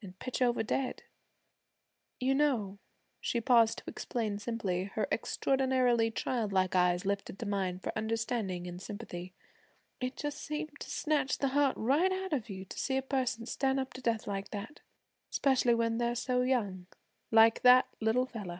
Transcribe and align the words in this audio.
an' 0.00 0.14
pitch 0.20 0.40
over 0.40 0.62
dead. 0.62 1.02
You 2.20 2.36
know,' 2.36 2.78
she 3.20 3.40
paused 3.40 3.78
to 3.78 3.84
explain 3.88 4.38
simply, 4.38 4.84
her 4.94 5.08
extraordinarily 5.10 6.12
childlike 6.12 6.76
eyes 6.76 7.04
lifted 7.04 7.36
to 7.40 7.46
mine 7.46 7.80
for 7.80 7.90
understanding 7.98 8.68
and 8.68 8.80
sympathy, 8.80 9.34
'it 10.00 10.14
just 10.16 10.38
seems 10.38 10.70
to 10.78 10.88
snatch 10.88 11.38
the 11.38 11.48
heart 11.48 11.76
right 11.76 12.12
out 12.12 12.32
of 12.32 12.48
you 12.48 12.64
to 12.64 12.78
see 12.78 12.96
a 12.96 13.02
person 13.02 13.44
stand 13.44 13.80
up 13.80 13.92
to 13.94 14.00
death 14.00 14.28
like 14.28 14.50
that 14.52 14.82
'specially 15.30 15.74
when 15.74 15.98
they're 15.98 16.14
so 16.14 16.42
young, 16.42 16.86
like 17.32 17.62
that 17.62 17.88
little 18.00 18.26
fella.' 18.26 18.54